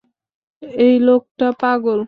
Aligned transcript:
এই 0.81 0.95
লোকটা 1.01 1.47
পাগল। 1.61 1.99